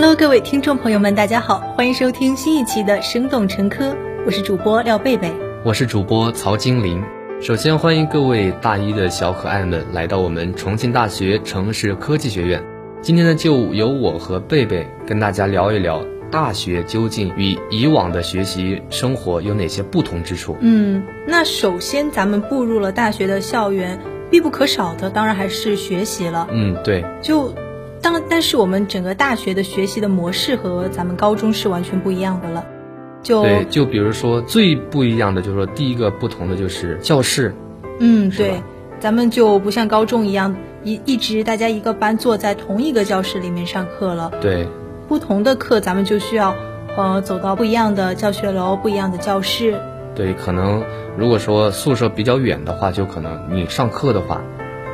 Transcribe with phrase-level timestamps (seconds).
[0.00, 3.86] Hello，各位听众朋友们，大家好，欢迎收听新一期的《生动成科》，
[4.24, 5.32] 我是主播廖贝贝，
[5.64, 7.02] 我是主播曹金玲。
[7.40, 12.62] 首先欢迎各位大一的小可爱们来到我们重庆大学城市科技学院。
[13.02, 20.56] 今天呢，就由我和贝贝跟大家聊一聊大学究竟与以往的学习生活有哪些不同之处。
[20.60, 23.98] 嗯，那首先咱们步入了大学的校园，
[24.30, 26.46] 必不可少的当然还是学习了。
[26.52, 27.04] 嗯，对。
[27.20, 27.52] 就
[28.00, 32.66] 当但是我们整个大学的学习的模式和咱们高中是完全不一样的了。
[33.22, 37.54] 就对，就比如说最不一样的，就是说第一个不同的就是教室。
[37.98, 38.62] 嗯，对，
[39.00, 44.30] 咱们就不像高中一样一一直大家一个班坐在同一个教室里面上课了。
[44.40, 44.68] 对，
[45.08, 46.54] 不同的课咱们就需要
[46.96, 49.80] 呃走到不一样的教学楼、不一样的教室。
[50.14, 50.84] 对，可能
[51.16, 54.40] 如果说宿舍比较远的话，就可能你上课的话，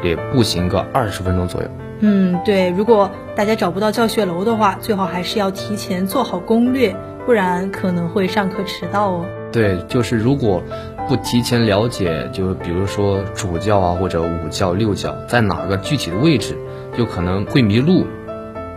[0.00, 1.68] 得步行个二十分钟左右。
[2.04, 6.94] 嗯，对，如果大家找不到教学楼的话，最好还是要提前做好攻略。
[7.24, 9.24] 不然可能会上课迟到哦。
[9.52, 10.60] 对，就是如果
[11.08, 16.56] 不提前了解，就比如说主教啊或者五教六教在哪个具体的位置，
[16.98, 18.04] 就可能会迷路。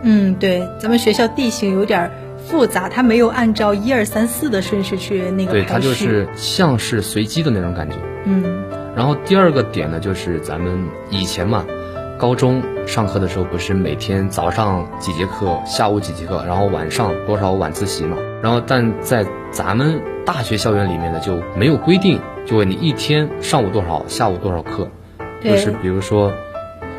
[0.04, 7.96] 嗯，对，咱们学校地形有点复杂，它没有按照一二三四的顺序去那个对，它就是像是随机的那种感觉。
[8.26, 8.44] 嗯。
[8.94, 11.64] 然后第二个点呢，就是咱们以前嘛。
[12.18, 18.16] 高中上课的时候不是每天早上几节课，下午几节课，然后晚上多少晚自习嘛？
[18.42, 24.88] 然后但在咱们大学校园里面呢就没有规定，就问你一天上午多少，下午多少课。
[25.42, 26.32] 就是比如说，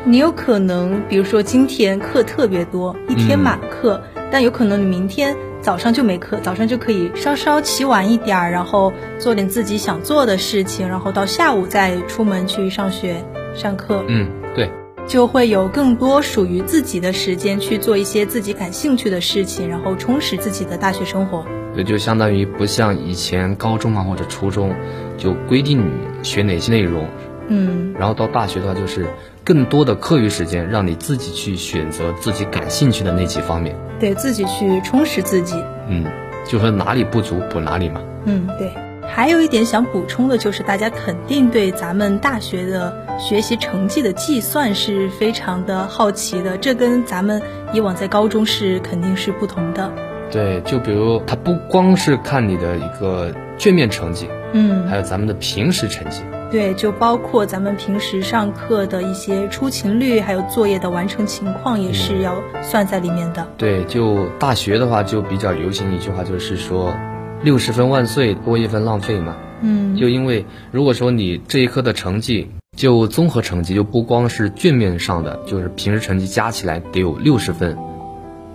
[0.04, 14.04] 你有可能，比如说今天课特别多，一天满课，但有可能你明天早上就没课，早上就可以稍稍起晚一点儿，然后做点自己想做的事情，然后到下午再出门去上学上课。
[14.06, 14.70] 嗯，对。
[15.08, 21.44] 就会有更多属于自己的时间去做一些自己感兴趣的事情，然后充实自己的大学生活。
[21.74, 24.74] 对，就相当于不像以前高中啊或者初中，
[25.16, 25.90] 就规定你
[26.22, 27.08] 学哪些内容。
[27.48, 27.94] 嗯。
[27.98, 29.06] 然后到大学的话，就是
[29.42, 33.74] 更多的课余时间，让你自己去选择自己感兴趣的那几方面。
[33.98, 35.56] 对自己去充实自己。
[35.88, 36.04] 嗯，
[36.46, 38.02] 就说哪里不足补哪里嘛。
[38.26, 38.70] 嗯，对。
[39.18, 47.42] 还有一点想补充的就是，大家肯定对咱们大学的学习成绩的计算是非常的好奇的，这跟咱们
[47.72, 49.90] 以往在高中是肯定是不同的。
[50.30, 56.22] 对，就比如他不光是看你的一个卷面成绩，嗯，还有咱们的平时成绩。
[56.52, 63.44] 对，就包括咱们平时上课的一些出勤率，还有作业的完成情况，也是要算在里面的。
[63.56, 66.94] 对，就大学的话，就比较流行一句话，就是说。
[67.42, 69.36] 六十分万岁，多一分浪费嘛。
[69.60, 77.76] 嗯，就因为如果说你这一科的成绩，就综合成绩就不光是卷面上的，就是平时成绩加起来得有六十分，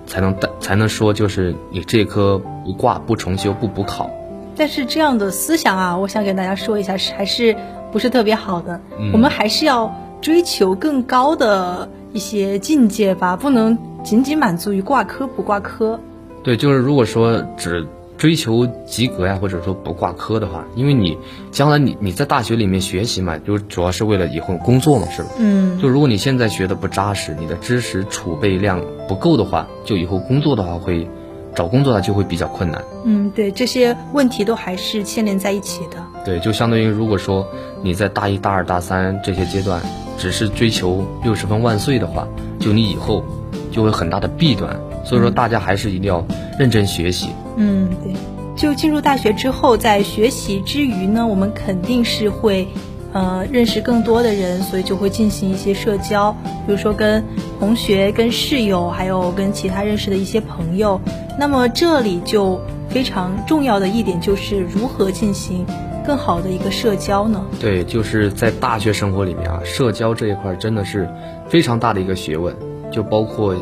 [0.06, 4.10] 才能带才能说就是你这一科不挂不重修不补考。
[4.56, 7.56] 但是这样的思想啊，我想给大家说一下，是还是
[7.92, 8.80] 不是特别好的。
[9.12, 16.00] 我们还是要追求更高的一些境界吧，不能仅仅满足于挂科不挂科。
[16.44, 17.86] 对，就是如果说只。
[18.24, 21.18] 追求及格呀，或者说不挂科的话，因为你
[21.52, 25.28] 将来你你在大学里面学习嘛，就主要是为了以后工作嘛，是吧？
[25.38, 25.78] 嗯。
[25.82, 31.06] 就如果你现在学的不扎实，你的知识储备量不够的话，就以后工作的话会
[31.54, 32.82] 找工作的就会比较困难。
[33.04, 35.98] 嗯，对，这些问题都还是牵连在一起的。
[36.24, 37.46] 对，就相当于如果说
[37.82, 39.82] 你在大一、大二、大三这些阶段
[40.18, 42.26] 只是追求六十分万岁的话，
[42.58, 43.22] 就你以后
[43.70, 44.80] 就会很大的弊端。
[45.04, 46.26] 所以说，大家还是一定要
[46.58, 47.28] 认真学习。
[47.56, 48.14] 嗯，对。
[48.56, 52.68] 就进入大学之后，在学习之余呢，我们肯定是会，
[53.12, 56.32] 呃，认识更多的人，所以就会进行一些社交，
[56.68, 57.24] 比如说跟
[57.60, 61.02] 同学、跟室友，还有跟其他认识的一些朋友。
[61.40, 65.66] 那么这里就非常重要的一点，就是如何进行
[66.06, 67.44] 更好的一个社交呢？
[67.60, 71.10] 对，就是在大学生活里面啊，社交这一块真的是
[71.50, 72.56] 非常大的一个学问，
[72.92, 73.56] 就包括。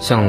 [0.00, 0.22] 像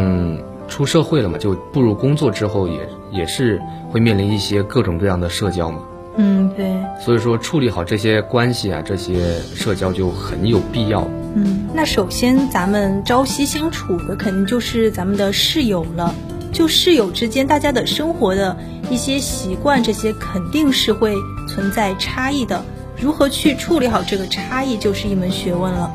[0.70, 5.80] 出社会了嘛，就步入工作之后，也也是会面临一些各种各样的社交嘛。
[6.16, 6.74] 嗯，对。
[7.00, 11.08] 所以说，处理好这些关系啊，这些社交就很有必要。
[11.36, 16.14] 嗯，那首先咱们朝夕相处的肯定就是咱们的室友了。
[16.52, 18.58] 就室友之间，大家的生活的
[18.90, 21.14] 一些习惯，这些肯定是会
[21.48, 22.64] 存在差异的。
[23.00, 25.92] 如何去处理好这个差异，就是一门学问了。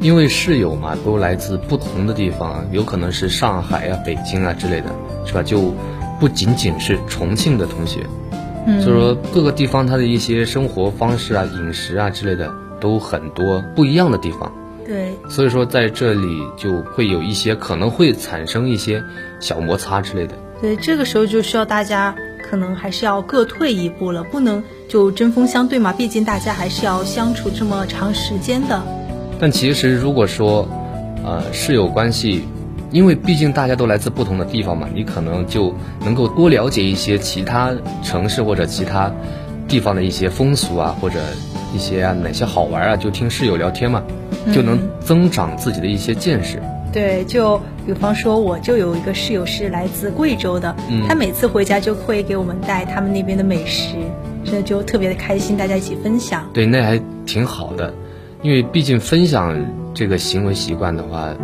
[0.00, 4.94] 因为室友嘛，都来自不同的地方，有可能是上海啊、北京啊之类的，
[5.24, 5.42] 是吧？
[5.42, 5.74] 就
[6.20, 8.06] 不仅仅是重庆的同学，
[8.66, 14.52] 嗯，所以说各个地方他的一些生活方式啊、饮食啊之类的都很多不一样的地方。
[14.86, 19.02] 对所以说在这里就会有一些可能会产生一些
[19.40, 20.34] 小摩擦之类的。
[20.60, 22.14] 对，这个时候就需要大家
[22.48, 28.80] 可能还是要各退一步了，不能就针锋相对嘛，毕竟大家还是要相处这么长时间的。
[29.38, 30.68] 但其实如果说，
[31.24, 32.44] 呃，室友关系，
[32.90, 35.74] 因为毕竟大家都来自不同的地方嘛，你可能就
[36.04, 37.72] 能够多了解一些其他
[38.02, 39.12] 城市或者其他
[39.68, 41.18] 地方的一些风俗啊，或者
[41.74, 44.02] 一些啊哪些好玩啊，就听室友聊天嘛，
[44.54, 46.62] 就能增长自己的一些见识。
[46.92, 53.96] 对，就比方说，我就有一个室友是来自贵州的，嗯他每次回家就会给我们带他们那边的美食，
[54.44, 56.48] 这就特别的开心，大家一起分享。
[56.54, 57.92] 对，那还挺好的，
[58.42, 61.34] 因为毕竟分享这个行为习惯的话，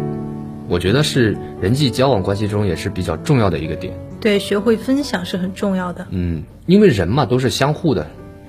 [0.68, 3.92] 我觉得是人际交往关系中也是比较重要的一个点。
[4.20, 6.06] 对，学会分享是很重要的。
[6.10, 8.06] 嗯，因为人嘛都是相互的，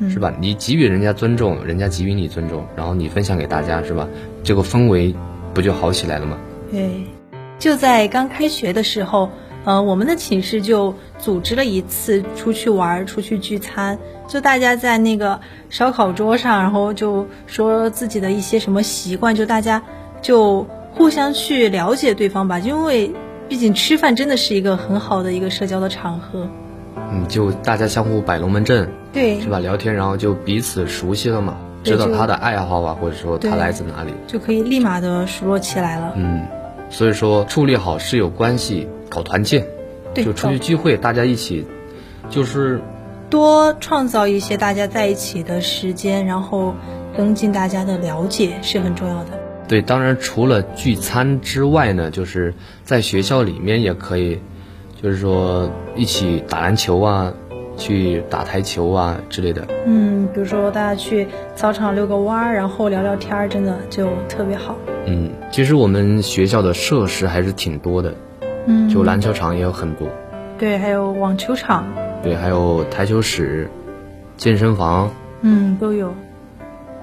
[0.09, 0.33] 是吧？
[0.39, 4.07] 你给予人家尊重，人家给予你尊重，然后你分享给大家，是吧？
[4.43, 5.15] 这个氛围
[5.53, 6.37] 不就好起来了吗？
[6.71, 7.05] 对，
[7.57, 9.31] 就在刚开学的时候，
[9.65, 15.39] 呃，我们的寝室就组织了一次出去玩儿、出去聚餐，就大家在那个
[15.69, 19.81] 烧烤桌上，然后就说自己的一些什么习惯，就大家
[20.21, 23.11] 就互相去了解对方吧，因为
[23.47, 26.47] 毕竟吃饭真的是一个很好的一个社交的场合。
[27.11, 29.59] 嗯，就大家相互摆龙门阵，对是吧？
[29.59, 34.11] 聊天，然后就彼此熟悉了嘛，知道他的爱好啊，或者说他来自哪里。
[34.27, 36.13] 就可以立马的熟络起来了。
[36.15, 36.45] 嗯，
[36.89, 39.67] 所以说处理好室友关系，搞团建，
[40.15, 41.67] 对，就出去聚会，大家一起，
[42.31, 42.81] 就是
[43.29, 46.73] 多创造一些大家在一起的时间，然后
[47.15, 49.39] 增进大家的了解是很重要的。
[49.67, 49.83] 对。
[49.83, 54.39] 当然，除了聚餐之外呢，就是在学校里面也可以，
[54.99, 57.33] 就是说一起打篮球啊，
[57.77, 59.67] 去打台球啊之类的。
[59.85, 64.75] 嗯，比如说大家去操场遛个弯儿，然后聊聊天儿，真的就特别好。
[65.05, 68.15] 嗯，其实我们学校的设施还是挺多的，
[68.65, 70.07] 嗯，就篮球场也有很多，
[70.57, 71.85] 对，还有网球场，
[72.23, 73.69] 对，还有台球室、
[74.37, 75.11] 健身房，
[75.41, 76.13] 嗯，都有。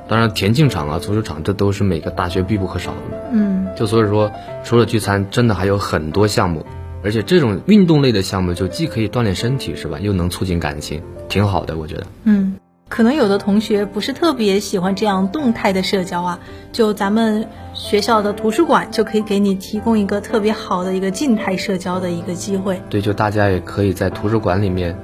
[0.08, 2.96] 当然田径场啊、足球场，这都是每个大学必不可少的。
[3.32, 4.32] 嗯，就所以说，
[4.64, 6.66] 除了聚餐，真的还有很多项目，
[7.04, 9.98] 而且这种运动类的项目，就既可以锻炼身体，是吧？
[10.00, 12.06] 又能促进感情，挺好的，我觉得。
[12.24, 12.56] 嗯，
[12.90, 16.40] 可能有的同学不是特别喜欢这样动态的社交啊，
[16.72, 22.82] 就咱们学校的图书馆就可以给你提供一个特别好的一个静态社交的一个机会。
[22.90, 24.98] 对，就大家也可以在图书馆里面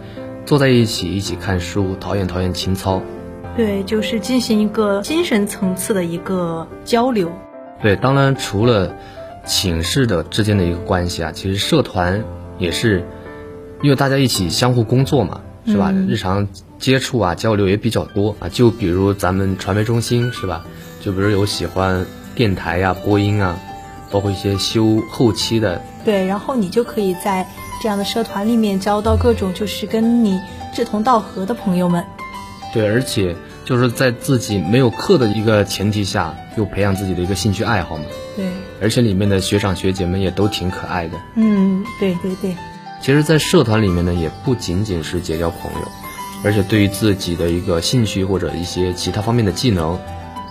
[0.45, 3.01] 坐在一起，一起看书，陶冶陶冶情操。
[3.57, 7.31] 对，就是进行一个精神层次的一个交流。
[7.81, 8.97] 对，当然除了
[9.47, 12.25] 寝室的之间的一个关系啊，其实社团
[12.59, 13.05] 也是，
[13.81, 15.91] 因为大家一起相互工作嘛，是吧？
[15.93, 18.49] 嗯日常接触啊，交流也比较多啊。
[18.49, 20.65] 就比如咱们传媒中心是吧？
[21.01, 23.59] 就比如有喜欢电台呀、播音啊，
[24.11, 27.47] 包括一些修后期的，对，然后你就可以在
[27.83, 30.41] 这样的社团里面交到各种就是跟你
[30.75, 32.05] 志同道合的朋友们。
[32.73, 33.35] 对，而且
[33.65, 38.05] 就是在自己没有课的一个前提下，又培养自己的一个兴趣爱好嘛。
[38.37, 38.47] 对，
[38.83, 41.17] 而且里面的学长学姐们也都挺可爱的。
[41.37, 42.55] 嗯，对对对，
[43.01, 45.89] 其实，在社团里面呢，也不仅仅是结交朋友，
[46.45, 49.99] 而且对于自己的一个兴趣或者一些其他方面的技能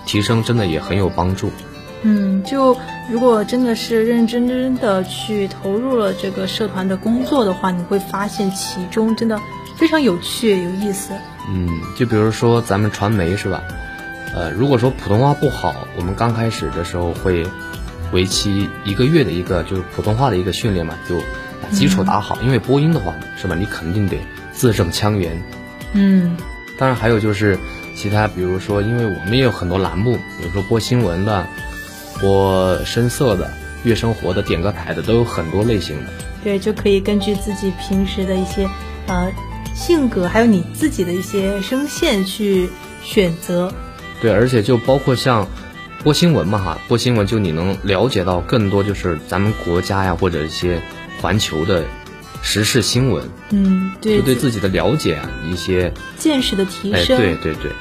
[0.06, 1.52] 提升，真的也很有帮助。
[2.04, 2.78] 嗯，就
[3.10, 9.40] 如果真的是认认真真的去投入了这个社团的工作的话，你会发现其中真的
[9.76, 11.14] 非常有趣有意思。
[11.50, 13.64] 嗯，就比如说咱们传媒是吧？
[14.36, 17.48] 呃，如果说普通话不好，我们刚开始的时候会
[18.12, 21.18] 为期一个月的一个就是普通话的一个训练嘛，就
[21.62, 22.38] 把基础打好。
[22.44, 24.20] 因为播音的话是吧，你肯定得
[24.52, 25.42] 字正腔圆。
[25.98, 26.36] 嗯，
[26.78, 27.58] 当然还有就是
[27.96, 31.48] 其他，比如说，因为我们也有很多栏目，比如说播新闻的、
[32.20, 33.50] 播声色的、
[33.84, 36.12] 乐生活的、点歌台的，都有很多类型的。
[36.44, 38.68] 对，就可以根据自己平时的一些
[39.08, 39.32] 呃
[39.74, 42.70] 性格，还有你自己的一些声线去
[43.02, 43.74] 选择。
[44.22, 45.48] 对，而且就包括像
[46.04, 50.82] 播新闻嘛哈，播新闻就你能了解到更多，就是咱们国家呀或者一些
[51.22, 51.86] 环球的
[52.42, 57.18] 时事新闻，嗯，对，就对自己的了解啊一些，见识的提哎，升。
[57.18, 57.72] 对对对。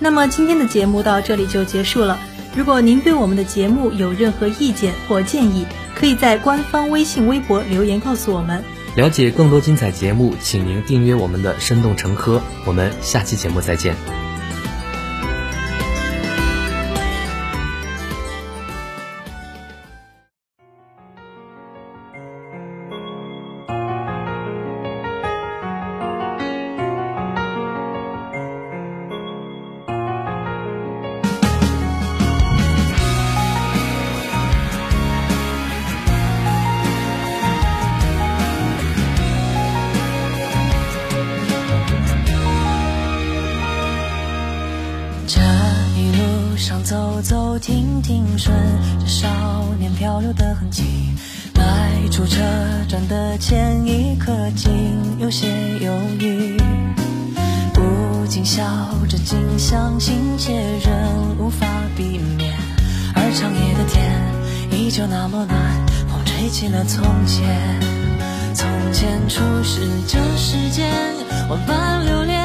[0.00, 2.18] 那么今天的节目到这里就结束了。
[2.56, 8.64] 如果您对我们的节目有任何意见或建议，可以在官方微信、微博留言告诉我们。
[8.96, 12.38] 了解更多精彩节目，请您订阅我们的《生动成科》。
[12.64, 14.27] 我们下期节目再见。
[48.38, 48.56] 顺
[49.00, 49.28] 着少
[49.78, 50.84] 年漂流的痕迹，
[51.54, 52.40] 迈出车
[52.88, 55.48] 站的前一刻，竟有些
[55.80, 56.56] 犹豫。
[57.74, 58.62] 不禁笑
[59.08, 60.54] 着，竟相信，且
[60.84, 61.66] 仍无法
[61.96, 62.54] 避免。
[63.14, 65.58] 而长夜的天依旧那么暖，
[66.08, 67.44] 风吹起了从前。
[68.54, 70.88] 从前初识这世间，
[71.48, 72.40] 万般留恋，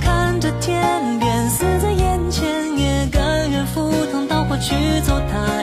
[0.00, 1.29] 看着天边
[4.60, 5.62] 去做他。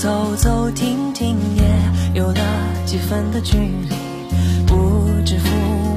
[0.00, 1.62] 走走停停，也
[2.18, 2.40] 有了
[2.86, 3.94] 几分的距离。
[4.66, 5.50] 不知抚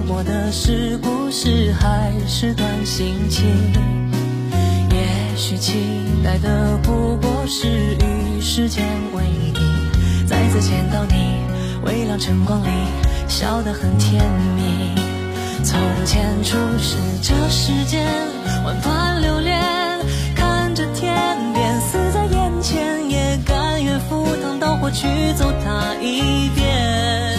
[0.05, 3.45] 摸的是故事，还是段心情？
[4.91, 5.79] 也许期
[6.22, 8.83] 待的不过是与时间
[9.13, 9.62] 为敌，
[10.27, 11.38] 再次见到你，
[11.86, 12.67] 微亮晨光里
[13.29, 14.22] 笑得很甜
[14.57, 15.01] 蜜。
[15.63, 18.05] 从前初识这世间，
[18.65, 19.52] 万般留恋，
[24.94, 27.38] 去走它一遍。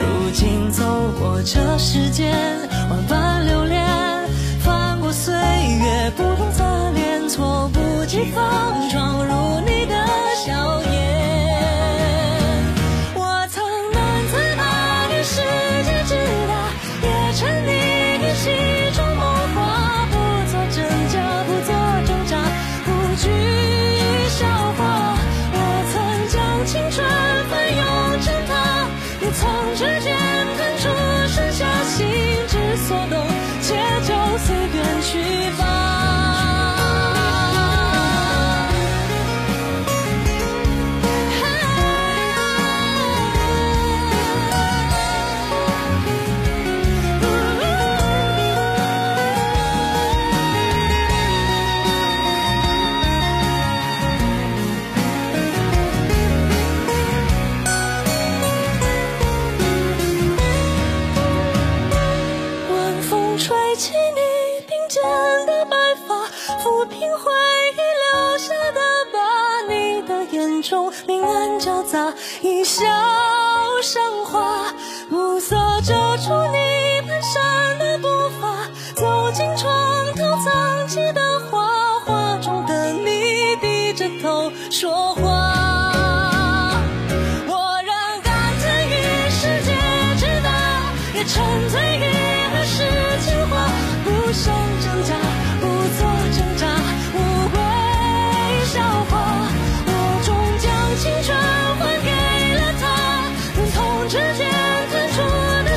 [0.00, 0.82] 如今走
[1.20, 2.34] 过这世间，
[2.88, 3.84] 万般留恋，
[4.60, 9.94] 翻过岁月不同侧脸，猝不及防闯入你的
[10.44, 10.89] 笑颜。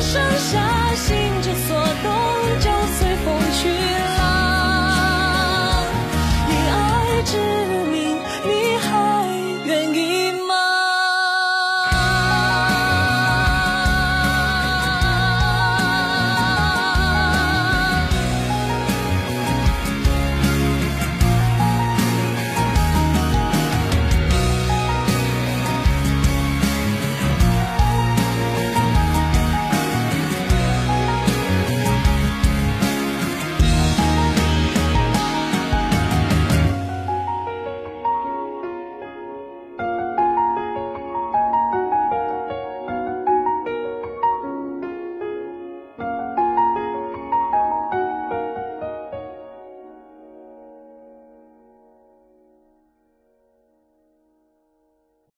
[0.04, 3.68] 剩下心之所动就随风去。
[3.70, 4.13] 了